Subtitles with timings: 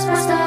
[0.00, 0.39] superstar.